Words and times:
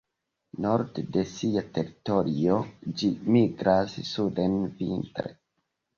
Norde 0.63 1.01
de 1.17 1.23
sia 1.33 1.63
teritorio 1.75 2.57
ĝi 3.03 3.13
migras 3.37 3.97
suden 4.15 4.57
vintre. 4.81 5.37